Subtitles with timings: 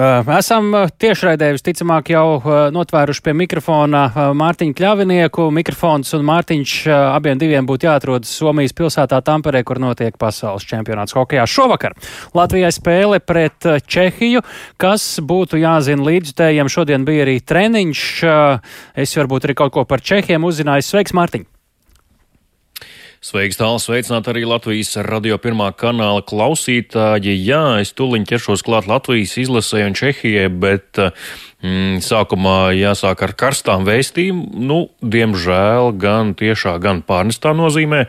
[0.00, 0.70] Esam
[1.02, 2.38] tiešraidē visticamāk jau
[2.72, 4.06] notvēruši pie mikrofona
[4.38, 5.48] Mārtiņu Kļavinieku.
[5.52, 11.44] Mikrofons un Mārtiņš abiem diviem būtu jāatrodas Somijas pilsētā Tamperē, kur notiek pasaules čempionāts hokejā
[11.44, 11.98] šovakar.
[12.32, 14.40] Latvijai spēle pret Čehiju,
[14.80, 16.72] kas būtu jāzina līdzjutējiem.
[16.72, 18.04] Šodien bija arī treniņš.
[19.04, 20.86] Es varbūt arī kaut ko par Čehiem uzzināju.
[20.86, 21.44] Sveiks, Mārtiņ!
[23.20, 27.34] Sveiks, tāls sveicināt arī Latvijas radio pirmā kanāla klausītāji.
[27.44, 30.96] Jā, es tuliņ ķeršos klāt Latvijas izlasē un Čehijai, bet
[31.60, 34.40] sākumā jāsāk ar karstām vēstīm.
[34.56, 38.06] Nu, diemžēl gan tiešā, gan pārnestā nozīmē.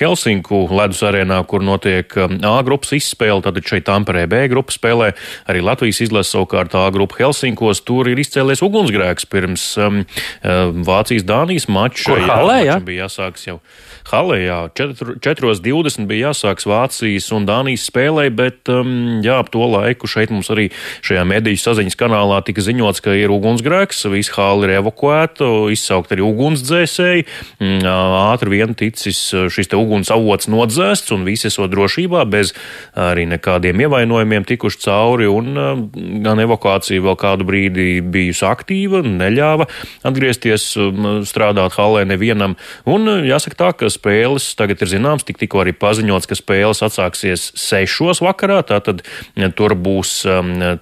[0.00, 5.12] Helsinku ledus arēnā, kur notiek A grupas izspēle, tad šeit Tamperē B grupa spēlē
[5.50, 7.84] arī Latvijas izlase savukārt A grupa Helsinkos.
[7.86, 10.02] Tur ir izcēlies ugunsgrēks pirms um,
[10.42, 12.10] Vācijas-Dānijas mača.
[12.10, 12.78] Kur halē, jā?
[12.82, 13.60] Bija jāsāks jau.
[14.10, 20.10] Halē, jā, 4.20 bija jāsāks Vācijas un Dānijas spēlē, bet um, jā, ap to laiku
[20.10, 20.68] šeit mums arī
[21.06, 26.24] šajā mediju saziņas kanālā tika ziņots, ka ir ugunsgrēks, visa hāla ir evakuēta, izsaukt arī
[26.26, 27.26] ugunsdzēsēji,
[27.60, 27.86] mm,
[28.32, 29.20] ātri vien ticis
[29.52, 32.52] šis uguns avots nodzēsts un visi esot drošībā, bez
[32.98, 35.90] arī nekādiem ievainojumiem tikuši cauri, un
[36.24, 39.68] gan evakuācija vēl kādu brīdi bijusi aktīva, neļāva
[40.08, 40.72] atgriezties
[41.28, 42.56] strādāt halē nevienam,
[42.88, 47.50] un jāsaka tā, ka spēles tagad ir zināms, tik tikko arī paziņots, ka spēles atsāksies
[47.58, 48.60] sešos vakarā.
[48.66, 49.02] Tātad
[49.58, 50.22] tur būs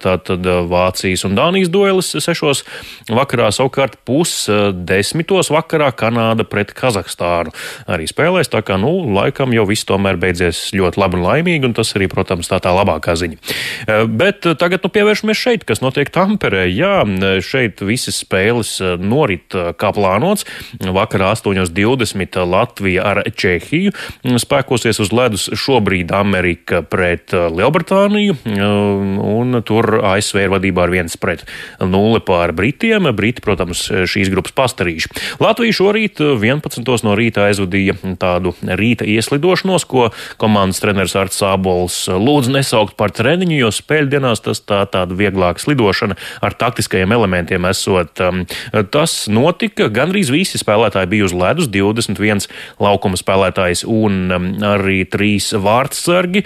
[0.03, 2.63] tātad Vācijas un Dānijas duelis sešos
[3.09, 7.53] vakarā, savukārt pus desmitos vakarā Kanāda pret Kazahstānu
[7.91, 8.51] arī spēlēs.
[8.51, 12.09] Tā kā, nu, laikam jau viss tomēr beidzies ļoti labi un laimīgi, un tas arī,
[12.11, 13.39] protams, tā tā labākā ziņa.
[13.41, 16.67] Uh, bet tagad nu pievēršamies šeit, kas notiek Tamperē.
[16.71, 17.01] Jā,
[17.45, 20.45] šeit visas spēles norit kā plānots.
[20.81, 23.93] Vakarā 8.20 Latvija ar Čehiju.
[24.41, 28.37] Spēkosies uz ledus šobrīd Amerika pret Lielbritāniju,
[29.31, 31.45] un tur ASV ir vadībā ar viens pret
[31.79, 33.09] nulli pār Britiem.
[33.15, 35.11] Briti, protams, šīs grupas pastarīši.
[35.41, 36.81] Latvija šorīt 11.
[36.81, 40.09] Uh, no rīta aizvadīja tādu rīta ieslidošanos, ko
[40.41, 46.17] komandas treneris Arts Sābols lūdz nesaukt par treniņu, jo spēļdienās tas tā tāda vieglāka slidošana
[46.43, 48.21] ar taktiskajiem elementiem esot.
[48.21, 48.43] Um,
[48.93, 52.47] tas notika, gandrīz visi spēlētāji bija uz ledus, 21
[52.81, 56.43] laukuma spēlētājs un um, arī trīs vārdsargi.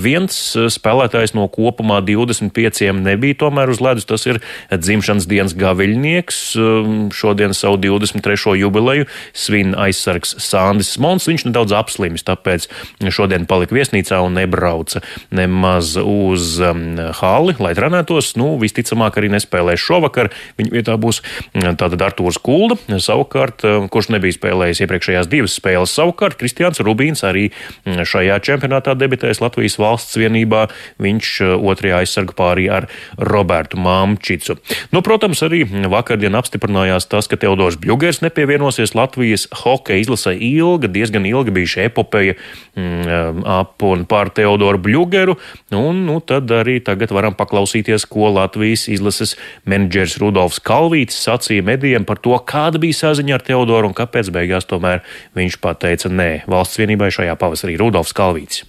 [0.00, 0.40] Viens
[0.74, 4.06] spēlētājs no kopumā 25 nebija tomēr uz ledus.
[4.08, 6.40] Tas ir dzimšanas dienas gaviļnieks.
[6.58, 8.56] Um, šodien savu 23.
[8.60, 11.28] jubileju svin aizsargs Sandis Mons.
[11.28, 12.68] Viņš nedaudz apslimis, tāpēc
[13.14, 15.02] šodien palika viesnīcā un nebrauca
[15.34, 18.34] nemaz uz um, hali, lai trenētos.
[18.40, 20.32] Nu, visticamāk arī nespēlēs šovakar.
[20.60, 21.22] Viņa vietā būs
[21.54, 25.94] tātad Artūrs Kulda, savukārt, kurš nebija spēlējis iepriekšējās divas spēles.
[25.94, 27.48] Savukārt Kristians Rubīns arī
[27.84, 30.66] šajā čempionātā debitēs Latvijas valsts vienībā.
[31.02, 32.88] Viņš eh, otrajā aizsargu pārī ar
[33.18, 34.53] Robertu Māmčicu.
[34.94, 41.26] Nu, protams, arī vakardien apstiprinājās tas, ka Teodors Bļugers nepievienosies Latvijas hokeja izlasē ilga, diezgan
[41.28, 42.36] ilga bija šī epopeja
[42.76, 45.38] mm, ap un pār Teodoru Bļugeru.
[45.74, 49.36] Un, nu, tad arī tagad varam paklausīties, ko Latvijas izlases
[49.68, 54.68] menedžers Rudolfs Kalvīts sacīja medijiem par to, kāda bija saziņa ar Teodoru un kāpēc beigās
[54.70, 55.04] tomēr
[55.38, 58.64] viņš pateica nē valsts vienībai šajā pavasarī Rudolfs Kalvīts.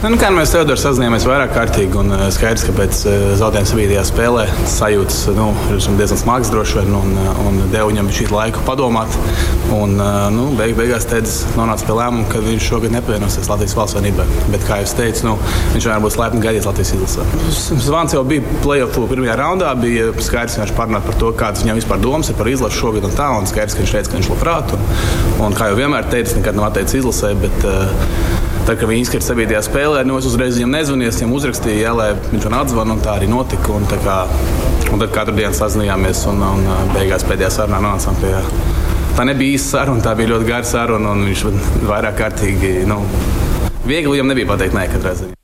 [0.00, 4.04] Nu, kā mēs Teodoro sazinājāmies vairāk kārtīgi, un uh, skaidrs, ka pēc uh, zaudējuma sabiedrījā
[4.08, 8.62] spēlē sajūtas nu, ir diezgan smagas droši vien, un, uh, un devu viņam šī laika
[8.64, 9.12] padomāt.
[9.76, 9.92] Un,
[10.34, 14.26] nu, beig, beigās teicis, nonāca pie lēmuma, ka viņš šogad nepievienosies Latvijas valsts vienībai.
[14.48, 15.36] Bet, kā jau teicu, nu,
[15.76, 17.28] viņš vienmēr būs laipni gaidīts Latvijas izlasē.
[17.84, 21.78] Zvans jau bija playoff pirmajā raundā, bija skaidrs, ka viņš parunā par to, kādas viņam
[21.82, 24.32] vispār domas ir par izlasu šogad un tā, un skaidrs, ka viņš teica, ka viņš
[24.32, 24.74] labprāt.
[24.74, 24.88] Un,
[25.46, 29.26] un kā jau vienmēr teicis, nekad nav atteicis izlasē, bet uh, Tā kā viņi izkrita
[29.26, 33.00] sabiedrījā spēlē, nu, es uzreiz viņam nezvanīju, viņam uzrakstīju, jā, lai viņš man atzvan, un
[33.02, 33.72] tā arī notika.
[33.74, 34.18] Un, kā,
[34.94, 38.30] un tad katru dienu sazinājāmies, un, un beigās pēdējā sarunā nonācām pie.
[39.18, 41.44] Tā nebija īsta saruna, tā bija ļoti gara saruna, un viņš
[41.90, 43.02] vairāk kārtīgi, nu,
[43.82, 45.34] viegli viņam nebija pateikt nē, katrā ziņā.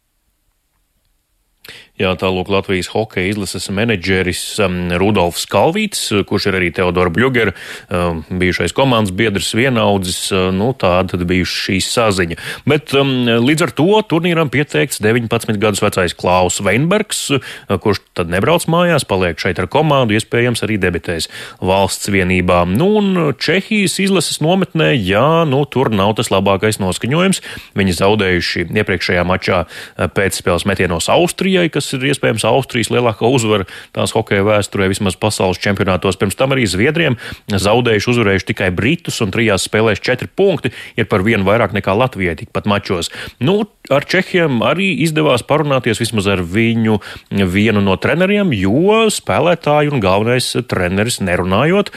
[1.96, 7.54] Jā, tālūk Latvijas hokeja izlases menedžeris um, Rudolfs Kalvīts, kurš ir arī Teodora Bļugera,
[7.88, 12.36] um, bijušais komandas biedrs vienaudzis, uh, nu tāda tad bijuši šī saziņa.
[12.68, 17.40] Bet um, līdz ar to turnīram pieteikts 19 gadus vecais Klaus Veinbergs, uh,
[17.80, 21.30] kurš tad nebrauc mājās, paliek šeit ar komandu, iespējams arī debitēs
[21.64, 22.60] valsts vienībā.
[22.76, 27.40] Nu un Čehijas izlases nometnē, jā, nu tur nav tas labākais noskaņojums.
[27.80, 33.28] Viņi zaudējuši iepriekšējā mačā uh, pēc spēles metienos Austrijai, kas kas ir iespējams Austrijas lielākā
[33.30, 36.18] uzvara tās hokeja vēsturē, vismaz pasaules čempionātos.
[36.18, 41.22] Pirms tam arī Zviedriem zaudējuši, uzvarējuši tikai Britus un trijās spēlēs četri punkti, ir par
[41.26, 43.12] vienu vairāk nekā Latvijai tikpat mačos.
[43.38, 43.60] Nu,
[43.92, 46.98] ar Čehiem arī izdevās parunāties vismaz ar viņu
[47.30, 51.92] vienu no treneriem, jo spēlētāju un galvenais treneris nerunājot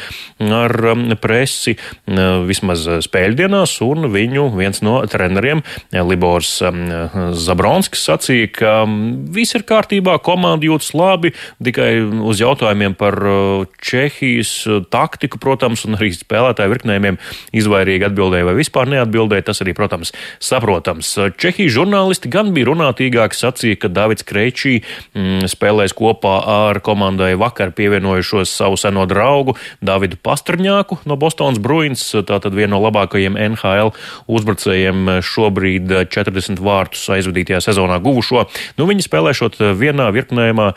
[0.46, 5.64] ar um, presi uh, vismaz spēļdienās, un viņu viens no treneriem,
[6.10, 6.86] Libors um,
[7.34, 9.00] Zabronskis, sacīja, ka um,
[9.34, 11.34] viss ir kārtībā, komanda jūtas labi,
[11.64, 14.52] tikai uz jautājumiem par uh, Čehijas
[14.92, 17.20] taktiku, protams, un arī spēlētāju virknējumiem
[17.56, 19.48] izvairīgi atbildēja vai vispār neatbildēja.
[19.50, 20.12] Tas arī, protams,
[20.44, 21.14] saprotams.
[21.40, 27.72] Čehijas žurnālisti gan bija runātīgāki, sacīja, ka Davids Kreičī mm, spēlēs kopā ar komandai vakar
[27.78, 29.56] pievienojušos savu seno draugu
[29.86, 33.94] Davidu Pastrņāku no Bostonas Bruins, tātad viena no labākajiem NHL
[34.30, 38.46] uzbrucējiem šobrīd 40 vārtus aizvadītajā sezonā guvušo.
[38.78, 40.70] Nu, viņi spēlēšot vienā virknējumā,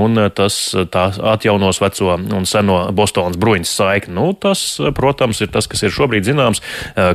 [0.00, 0.58] un tas
[0.92, 4.14] tā atjaunos veco un seno Bostonas Bruins saikni.
[4.16, 4.62] Nu, tas,
[4.96, 6.62] protams, ir tas, kas ir šobrīd zināms,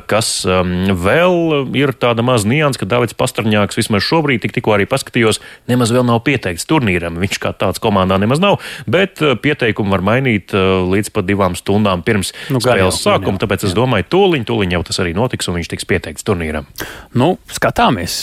[0.09, 4.87] kas um, vēl ir tāda maza nianses, ka Davids Pastrņāks vismaz šobrīd, tik, tikko arī
[4.89, 5.41] paskatījos,
[5.71, 7.17] nemaz vēl nav pieteikts turnīram.
[7.21, 8.59] Viņš kā tāds komandā nemaz nav,
[8.89, 13.37] bet pieteikumu var mainīt līdz pat divām stundām pirms nu, spēles jau, sākuma.
[13.39, 13.71] Jā, tāpēc jā.
[13.71, 16.69] es domāju, tūliņ, tūliņ jau tas arī notiks un viņš tiks pieteikts turnīram.
[17.17, 18.21] Nu, skatāmies.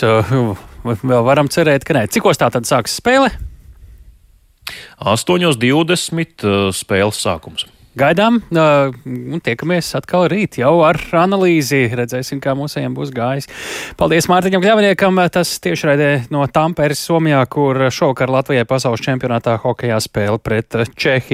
[0.84, 2.06] Uh, vēl varam cerēt, ka nē.
[2.12, 3.32] Cikos tā tad sāks spēle?
[5.00, 6.44] 8.20
[6.76, 7.66] spēles sākums.
[7.98, 11.88] Gaidām, uh, un tiekamies atkal rīt jau ar analīzi.
[11.98, 13.48] Redzēsim, kā mūsējiem būs gājis.
[13.98, 15.18] Paldies Mārtiņam Kļavniekam.
[15.34, 21.26] Tas tieši raidē no Tamperes, Somijā, kur šovakar Latvijai pasaules čempionātā hokejā spēle pret Čehiju.